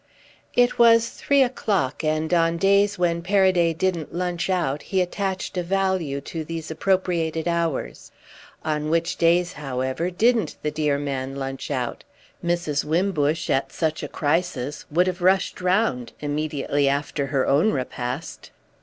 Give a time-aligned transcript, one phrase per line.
[0.55, 5.61] It was three o'clock, and on days when Paraday didn't lunch out he attached a
[5.61, 8.11] value to these appropriated hours.
[8.65, 12.03] On which days, however, didn't the dear man lunch out?
[12.43, 12.83] Mrs.
[12.83, 18.49] Wimbush, at such a crisis, would have rushed round immediately after her own repast.